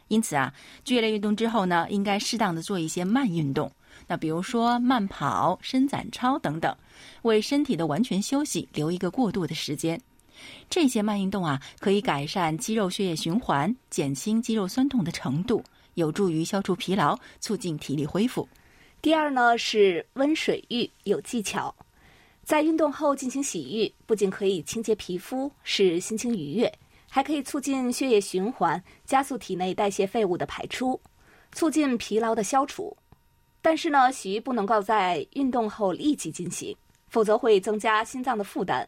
[0.08, 0.52] 因此啊，
[0.84, 3.72] 剧烈运动之后呢，应该适当的做一些慢运动。
[4.06, 6.76] 那比如说慢跑、伸展操等等，
[7.22, 10.00] 为身体的完全休息留一个过渡的时间。
[10.68, 15.62] 这些慢运动啊，可以改善肌肉血液循环，减轻肌肉酸痛的程度，
[15.94, 18.48] 有助于消除疲劳，促进体力恢复。
[19.00, 21.74] 第二呢是温水浴，有技巧。
[22.42, 26.72] 在运动后进行洗浴，不仅可以清洁皮肤，使心情愉悦，
[27.08, 31.00] 还可以促进血液循环，加速体内代谢废物的排出，
[31.52, 32.96] 促进疲劳的消除。
[33.62, 36.76] 但是呢，洗浴不能够在运动后立即进行，
[37.08, 38.86] 否则会增加心脏的负担。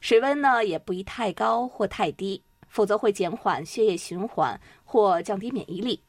[0.00, 6.00] 水温呢也不宜太高或太低，否则会减缓血液循环或降低免疫力。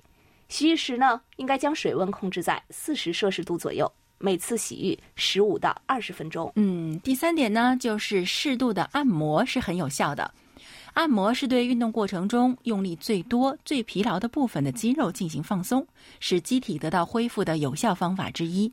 [0.48, 6.52] 洗浴时呢，应该将水温控制在四十摄氏度左右，每次洗浴十五到二十分钟。
[6.56, 10.34] 嗯，第三点呢，就是适度的按摩是很有效的。
[10.96, 15.86] 按摩是对运动过程中用力最多、最疲劳的部分的肌肉进行放松，
[16.22, 18.72] 使机体得到恢复的有效方法之一。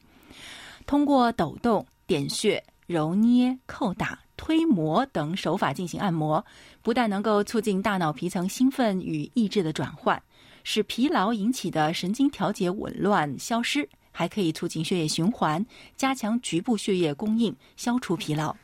[0.87, 6.45] 通过抖动、点穴、揉捏、叩打、推摩等手法进行按摩，
[6.81, 10.23] 不但能够促进大脑皮层兴奋与意志的转换，
[10.63, 18.55] 使疲劳引起的神经调节紊乱消失，还可以促进血液循环，加强局部血液供应，消除疲劳。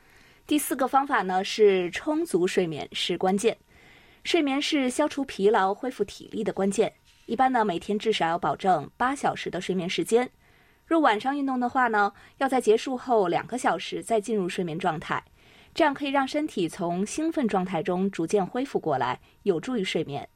[0.48, 3.54] 第四个方法呢是充足睡眠是关键，
[4.24, 6.90] 睡眠是消除疲劳、恢复体力的关键。
[7.26, 10.30] 一般呢，每天至少要保证八小时的睡眠时间。
[10.86, 15.22] 若晚上运动的话呢，要在结束后两个小时再进入睡眠状态，
[15.74, 20.26] 这样可以让身体从兴奋状态中逐渐恢复过来，有助于睡眠。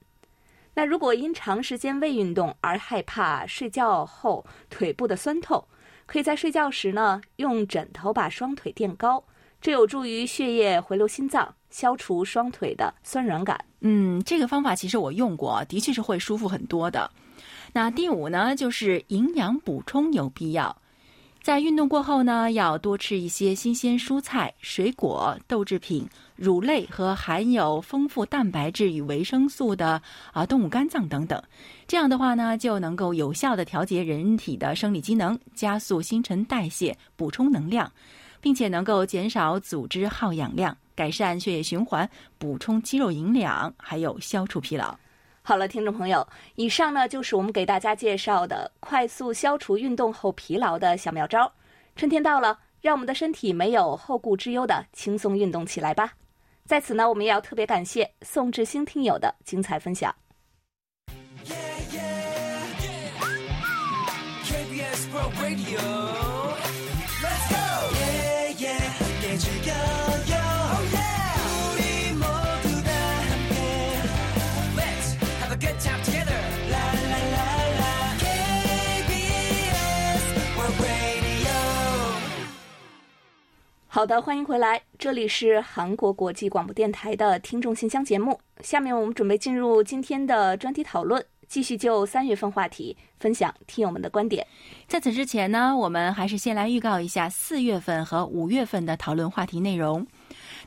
[0.74, 5.66] 那如果因长时间未运动而害怕睡觉后腿部的酸痛，
[6.04, 9.24] 可以在睡觉时呢，用枕头把双腿垫高。
[9.62, 13.64] 这有助于血液回流心脏，消除双腿的酸软感。
[13.80, 17.08] 嗯，这个方法其实我用过，的确是会舒服很多的。
[17.72, 20.76] 那第五呢，就是营养补充有必要。
[21.42, 30.00] 在运动过后呢，要多吃一些新鲜蔬菜、水果、豆制品、乳类和含有丰富蛋白质与维生素的
[30.32, 31.40] 啊动物肝脏等等。
[31.86, 37.90] 这样的话呢，就能够有效的调节人体的生理机能，加速新陈代谢，补充能量。
[38.42, 44.94] 并且能够减少组织耗氧量，改善血液循环，补充肌肉营养，还有消除疲劳。
[45.42, 46.26] 好了，听众朋友，
[46.56, 51.50] 以上呢就是我们给大家介绍的快速消除运动后疲劳的小妙招。
[51.96, 56.12] 春天到了，让我们的身体没有后顾之忧的轻松运动起来吧。
[56.64, 60.14] 在此呢，我们也要特别感谢宋志兴听友的精彩分享。
[64.44, 66.31] KBS World Radio.
[84.02, 88.36] 好的，欢迎回来，这里是韩国国际广播电台的听众信箱节目。
[88.60, 94.44] 下面我们准备进入今天的专题讨论，继续就三月份话题分享听友们的观点。
[94.88, 100.04] 在此之前呢，我们还是先来预告一下四月份和五月份的讨论话题内容。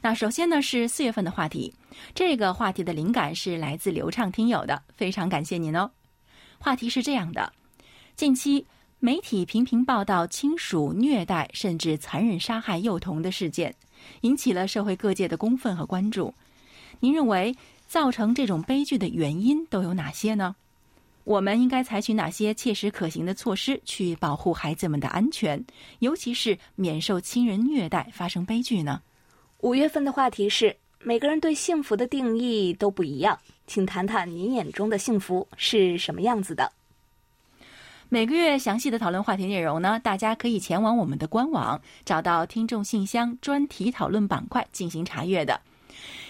[0.01, 1.73] 那首先呢是四月份的话题，
[2.13, 5.91] 这个话题的灵感是来自流畅听友的，非常感谢您哦。
[6.57, 7.51] 话题是这样的：
[8.15, 8.65] 近期
[8.99, 13.75] 媒体频频报道亲属虐待甚至残忍杀害幼童的事件，
[14.21, 16.33] 引起了社会各界的公愤和关注。
[17.01, 17.55] 您认为
[17.85, 20.55] 造成这种悲剧的原因都有哪些呢？
[21.25, 25.63] 我们应该采取哪些切实可行的措施去保护孩子们的安全，
[25.99, 29.01] 尤其是免受亲人虐待发生悲剧呢？
[29.59, 36.71] 五月份的话题是每个人对幸福的定义都不一样，请谈谈您眼中的幸福是什么样子的？
[38.09, 45.59] 每个月详细的讨论话题内容呢，大家可以前往我们的官网，找到听众信箱专题讨论板块进行查阅的。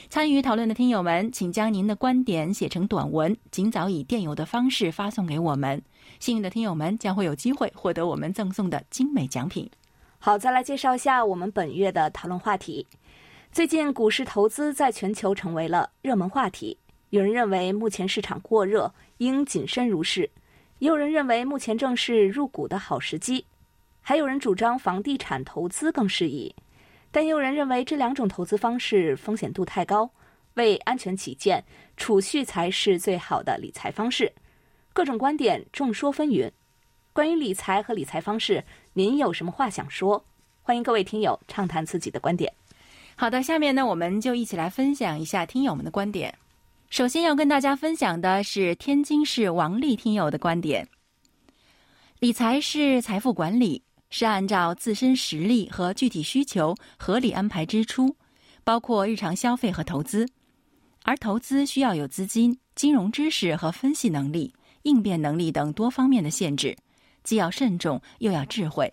[0.09, 5.81] 参与讨论的听友们，请将您的观点写成短文，尽早以电邮的方式发送给我们。
[6.19, 9.69] 幸运的听友们将会有机会获得我们赠送的精美奖品。
[10.17, 12.88] 好，再来介绍一下我们本月的讨论话题。
[13.51, 16.77] 最近股市投资在全球成为了热门话题，
[17.09, 20.29] 有人认为目前市场过热，应谨慎入市；
[20.79, 23.45] 也有人认为目前正是入股的好时机；
[24.01, 26.53] 还有人主张房地产投资更适宜。
[27.11, 30.11] 但也有人认为这两种投资方式风险度太高，
[30.55, 31.63] 为安全起见，
[31.95, 34.33] 储蓄才是最好的理财方式。
[34.91, 36.51] 各种观点众说纷纭。
[37.13, 40.25] 关于理财和理财方式，您有什么话想说？
[40.61, 42.51] 欢迎各位听友畅谈自己的观点。
[43.15, 46.38] 好的，下面呢，我们就一起来分享一下听友们的观点。
[46.89, 50.88] 首先要跟大家分享的是天津市王丽听友的观点：
[52.19, 58.15] 理财是财富管理，是按照自身实力和具体需求合理安排支出，
[58.63, 60.28] 包括日常消费和投资。
[61.04, 66.78] 而投资需要有资金、金融知识和分析能力、应变能力等多方面的限制，
[67.24, 68.91] 既要慎重又要智慧。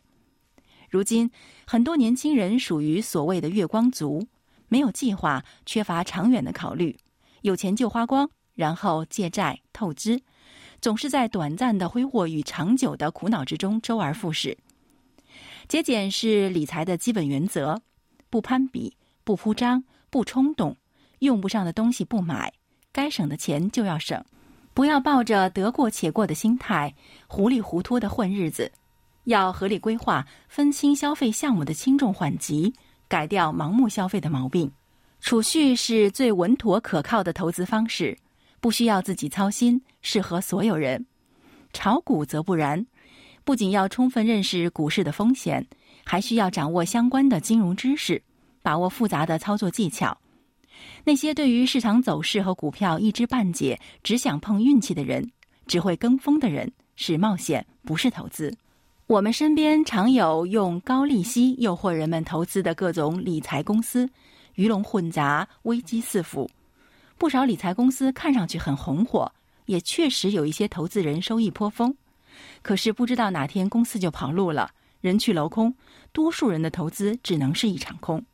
[0.91, 1.31] 如今，
[1.67, 4.27] 很多年轻人属于所谓的月光族，
[4.69, 6.99] 没有计划，缺乏长远的考虑，
[7.43, 10.21] 有钱就花光，然后借债透支，
[10.81, 14.57] 总是在短暂的挥霍与长久的苦恼之中周而复始。
[15.69, 17.81] 节俭是理财的基本原则，
[18.31, 20.77] 不攀比，不铺张，不冲动，
[21.21, 22.53] 用不上的东西不买，
[22.91, 24.25] 该省的钱就要省，
[24.75, 26.95] 不要抱着得过且过的心态，
[27.27, 28.71] 糊里糊涂的混日子。
[29.25, 32.75] 要合理规划，分清消费项目的轻重缓急，
[33.07, 34.71] 改掉盲目消费的毛病。
[35.23, 38.19] 储蓄是最稳妥可靠的投资方式，
[38.61, 41.07] 不需要自己操心，适合所有人。
[41.73, 42.85] 炒股则不然，
[43.45, 45.65] 不仅要充分认识股市的风险，
[46.05, 48.21] 还需要掌握相关的金融知识，
[48.63, 50.19] 把握复杂的操作技巧。
[51.05, 55.31] 那些对于市场走势和股票一知半解，只想碰运气的人，
[55.69, 58.53] 只会跟风的人，是冒险，不是投资。
[59.07, 64.09] 我们身边常有用高利息诱惑人们投资的各种理财公司，
[64.55, 66.51] 鱼龙混杂，危机四伏。
[67.19, 69.33] 不少理财公司看上去很红火，
[69.67, 71.95] 也确实有一些投资人收益颇丰。
[72.62, 75.75] 可是不知道哪天公司就跑路了，人去楼空，
[76.12, 78.25] 多数人的投资只能是一场空。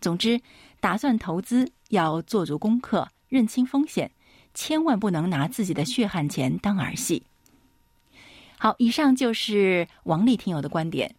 [0.00, 0.40] 总之，
[0.78, 4.10] 打算投资要做足功课，认清风险，
[4.54, 7.22] 千万不能拿自己的血汗钱当儿戏。
[8.58, 11.14] 好，以上就是王丽听友的观点。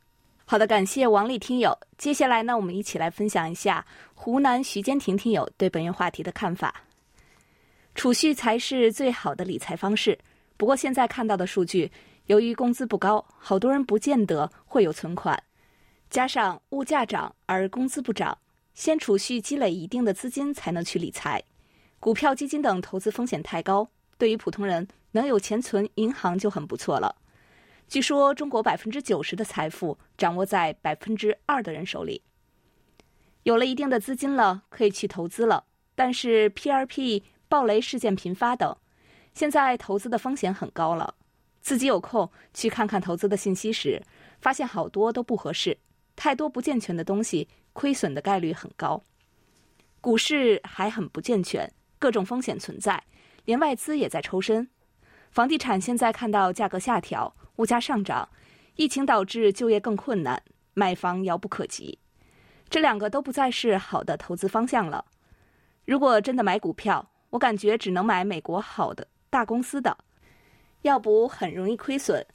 [0.51, 1.77] 好的，感谢王丽听友。
[1.95, 3.85] 接下来呢，我们一起来分享一下
[4.15, 6.73] 湖南徐坚婷听友对本月话题的看法。
[7.93, 10.17] 储蓄才是最好的理财方式。
[10.57, 11.91] 不过现在看到的数据，
[12.25, 15.39] 由于工资不高，好多人不见得会有存款，
[16.09, 18.35] 加上物价涨而工资不涨，
[18.73, 21.43] 先储蓄积累一定的资金才能去理财。
[21.99, 23.87] 股票、基金等投资风险太高，
[24.17, 27.17] 对于普通人能有钱存银行就很不错了。
[27.89, 32.21] 据说中国百分之九十的财富掌握在百分之二的人手里。
[33.41, 35.65] 有了一定的资金了，可以去投资了。
[35.95, 38.77] 但是 P R P 暴雷事件频发等，
[39.33, 41.15] 现在投资的风险很高了。
[41.61, 43.99] 自己有空去看看投资的信息时，
[44.39, 45.75] 发现好多都不合适，
[46.15, 49.01] 太多不健全的东西，亏损的概率很高。
[49.99, 53.03] 股市还很不健全，各种风险存在，
[53.45, 54.69] 连外资也在抽身。
[55.31, 58.27] 房地产现在看到价格下调，物价上涨，
[58.77, 60.41] 疫情导致就业更困难，
[60.73, 61.99] 买房遥不可及。
[62.69, 65.03] 这两个都不再是好的投资方向了。
[65.85, 69.97] 如果真的买股票，我感觉只能买美国好的大公司的，
[70.83, 72.25] 要不很容易亏损。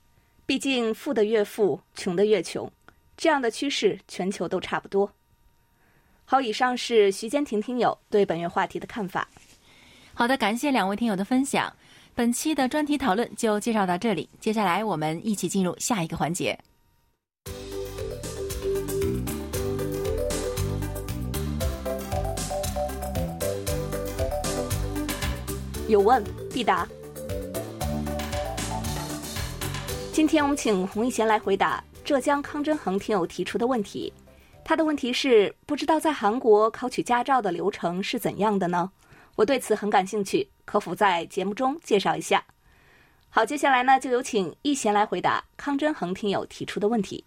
[0.44, 2.70] 毕竟富的越富，穷的越穷，
[3.16, 5.10] 这样的趋势全球都差不多。
[6.26, 9.26] 好，以上是徐坚婷听友对本月话题的看法。
[10.12, 11.74] 好的，感谢两位听友的分享。
[12.16, 16.56] 本期的专题讨论就介绍到这里，接下来我们一起进入下一个环节。
[25.88, 26.86] 有问必答。
[30.12, 34.12] 今天我们请洪一贤来回答浙江康真恒听友提出的问题。
[34.64, 38.88] 他的问题是：不知道在韩国考取驾照的流程是怎样的呢？
[39.36, 42.44] 我对此很感兴趣，可否在节目中介绍一下？
[43.28, 47.24] 好，接下来呢，就有请一贤来回答康真恒听友提出的问题。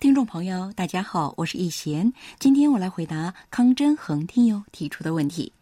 [0.00, 2.10] 听众朋友，大家好，我是易贤。
[2.38, 5.52] 今天我来回答康真恒听友提出的问题。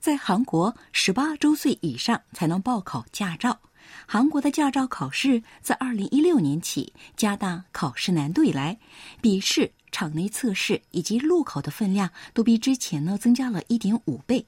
[0.00, 3.60] 在韩国，十八周岁以上才能报考驾照。
[4.06, 8.78] 韩国的驾照考试自二零一六年起加大考试难度以来，
[9.20, 14.44] 笔试、场内测试以及路考的分量都比之前呢增加了一点五倍。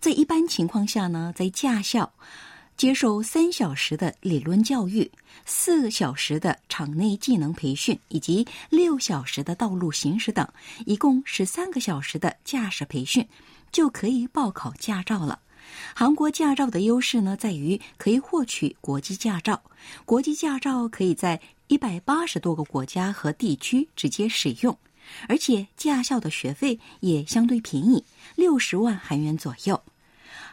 [0.00, 2.12] 在一般情况下呢，在驾校
[2.76, 5.10] 接受三小时的理论教育、
[5.44, 10.46] 四小时的场内技能培训以及六小时的道路行驶等，
[10.86, 13.26] 一共十三个小时的驾驶培训，
[13.72, 15.40] 就可以报考驾照了。
[15.92, 19.60] 韩国驾照的优势呢，在于可以获取国际驾照，
[20.04, 24.78] 国际驾照可以在一百八十多个国家和地区直接使用，
[25.28, 28.02] 而且驾校的学费也相对便宜，
[28.36, 29.82] 六十万韩元左右。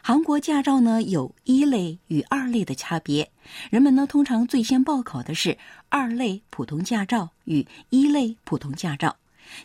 [0.02, 3.30] 韩国驾照呢有一类与二类的差别，
[3.70, 9.16] 人们呢通常最先报考的是二类普通驾照与一类普通驾照，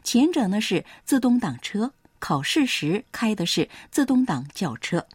[0.04, 5.06] 前者呢是自动挡车，考试时开的是自动挡轿车。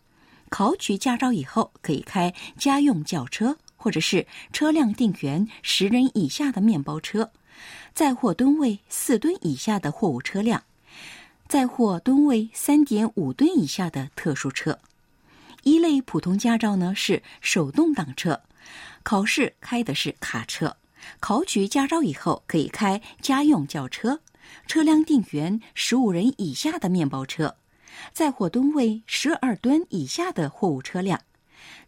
[0.49, 7.33] 考取驾照以后，可以开家用轿车，或者是车辆定员十人以下的面包车，
[7.95, 10.63] 载货吨位四吨以下的货物车辆，
[11.49, 14.79] 载货吨位三点五吨以下的特殊车。
[15.67, 18.41] 一类普通驾照呢是手动挡车，
[19.03, 20.77] 考试开的是卡车。
[21.19, 24.21] 考取驾照以后，可以开家用轿车，
[24.69, 27.57] 车辆定员十五人以下的面包车。
[28.13, 31.21] 载货吨位十二吨以下的货物车辆，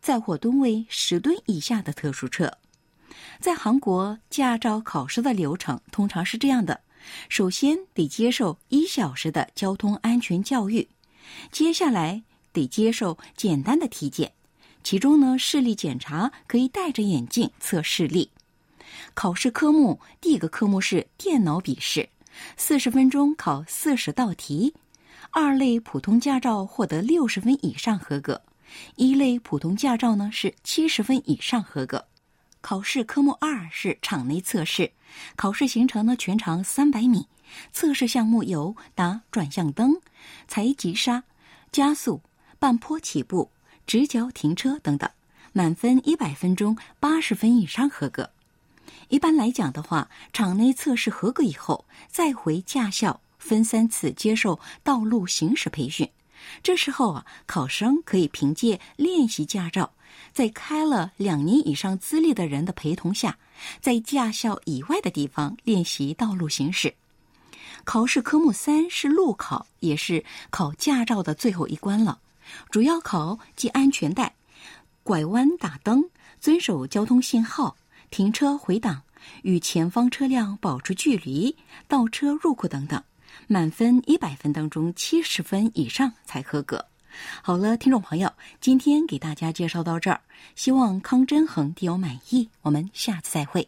[0.01, 2.53] 载货吨位十吨以下的特殊车。
[3.39, 6.81] 在韩国，驾照考试的流程通常是这样的：
[7.29, 10.89] 首先得接受一小时的交通安全教育，
[11.53, 12.25] 接下来
[12.59, 14.33] 得接受简单的体检，
[14.83, 18.29] 其中呢视力检查可以戴着眼镜测视力。
[19.15, 22.09] 考试科目第一个科目是电脑笔试，
[22.57, 24.75] 四十分钟考四十道题。
[25.31, 28.41] 二类普通驾照获得六十分以上合格，
[28.97, 32.05] 一类普通驾照呢是七十分以上合格。
[32.61, 34.91] 考试科目二是场内测试，
[35.37, 37.27] 考试行程呢全长三百米，
[37.73, 39.95] 测试项目有打转向灯、
[40.49, 41.23] 踩急刹、
[41.71, 42.21] 加速、
[42.59, 43.51] 半坡起步、
[43.87, 45.09] 直角停车等等，
[45.53, 48.31] 满分一百分钟八十分以上合格。
[49.09, 53.21] 一般来讲的话，场内测试合格以后，再回驾校。
[53.39, 56.11] 分三次接受道路行驶培训，
[56.61, 59.93] 这时候啊，考生可以凭借练习驾照，
[60.33, 63.39] 在开了两年以上资历的人的陪同下，
[63.81, 66.93] 在驾校以外的地方练习道路行驶。
[67.85, 72.19] 考试科目三是路考，也是考驾照的最后一关了，
[72.71, 74.35] 主要考系安全带、
[75.03, 76.05] 拐弯打灯、
[76.41, 77.77] 遵守交通信号、
[78.11, 79.03] 停车回档、
[79.43, 83.03] 与前方车辆保持距离、倒车入库等等。
[83.47, 86.85] 满分一百分当中，七十分以上才合格。
[87.43, 90.21] 好了，听众朋友，今天给大家介绍到这儿，
[90.55, 92.49] 希望康真恒听友满意。
[92.63, 93.67] 我们下次再会。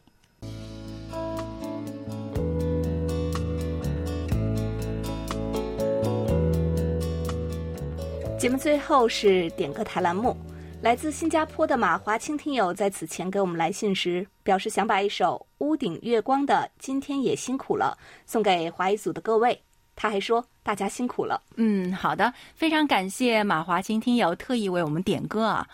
[8.40, 10.34] 节目最后是点歌台栏目，
[10.80, 19.60] 来自新加坡的马华清听友在此前给我们来信时，表示想把一首《屋顶月光》的《今天也辛苦了》送给华语组的各位。
[19.94, 25.68] 他还说：“大家辛苦了。”嗯，好的，非常感谢马华清听友特意为我们点歌啊。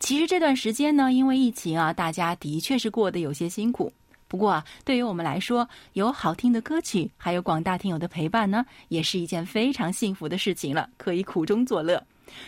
[0.00, 3.92] 其实这段时间呢，因为疫情啊，大家的确是过得有些辛苦。
[4.28, 12.02] 不过啊，对于我们来说，有好听的歌曲，还有广大听友的陪伴呢，也是一件非常幸福的事情了，可以苦中作乐。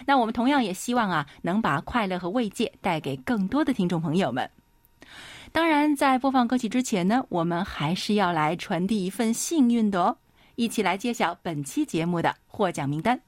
[0.04, 4.50] 那我们同样也希望啊，能把快乐和慰藉带给更多的听众朋友们。
[5.52, 10.16] 当然，在播放歌曲之前呢，我们还是要来传递一份幸运的哦，
[10.56, 13.20] 一起来揭晓本期节目的获奖名单。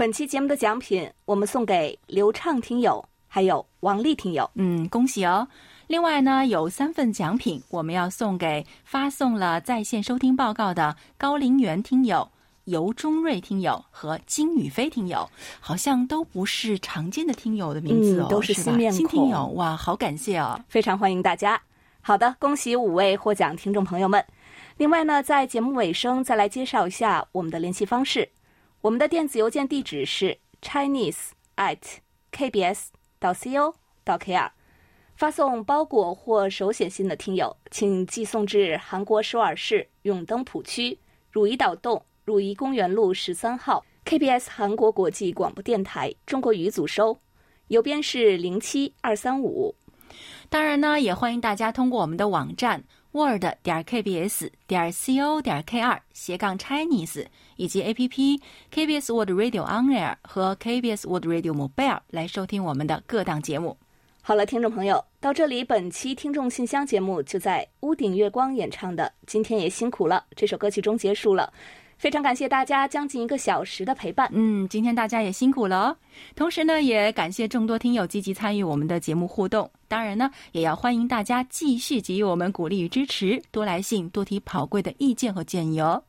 [0.00, 4.50] 本期节目的奖品，我们送给刘畅听友，还有王丽听友。
[4.54, 5.46] 嗯，恭喜哦！
[5.88, 12.26] 另外呢，有三份奖品，我们要送给发送了在线收听报告的高陵园听友、
[12.64, 15.28] 尤中瑞听友和金宇飞听友，
[15.60, 20.58] 好像都不是常见的听友的名字哦，嗯都是新面新听友，哇，好感谢哦！
[20.66, 21.60] 非常欢迎大家。
[22.00, 24.24] 好的，恭喜五位获奖听众朋友们。
[24.78, 28.26] 另外呢，在节目尾声再来介绍一下我们的联系方式。
[28.82, 31.76] 我们的电子邮件地址是 chinese at
[32.32, 32.86] kbs
[33.18, 34.50] 到 co 到 kr。
[35.14, 40.98] 发送包裹或手写信的听友，请寄送至韩国首尔市永登浦区
[41.30, 47.20] 汝矣岛洞汝矣公园路十三号 KBS 韩国国际广播电台中国语组收，
[47.68, 49.74] 邮编是零七二三五。
[50.48, 52.82] 当然呢，也欢迎大家通过我们的网站
[53.12, 58.40] word 点 kbs 点 co 点 k 二斜杠 Chinese 以及 APP
[58.72, 63.76] KBS World Radio On Air 和 KBS World Radio Mobile 来收听我们的各档节目。
[64.22, 71.52] 好了，听众朋友，到这里，本期听众信箱节目就在屋顶月光演唱的《今天也辛苦了》这首歌曲中结束了。
[72.00, 74.26] 非常感谢大家将近一个小时的陪伴。
[74.32, 75.96] 嗯，今天大家也辛苦了哦。
[76.34, 79.70] 同时呢，也感谢众多听友积极参与我们的节目互动。
[79.86, 86.02] 当然呢，也要欢迎大家继续给予我们鼓励与支持，多来信，多提宝贵的意见和建议哦。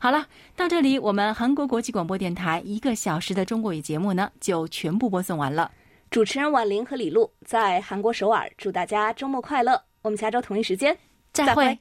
[0.00, 5.70] 好了，到这里，我们韩国国际广播电台一个小时的中国语节目呢，就全部播送完了。
[6.10, 9.80] 主持人婉玲和李璐在韩国首尔，祝大家周末快乐。
[10.02, 10.98] 我们下周同一时间
[11.32, 11.78] 再会。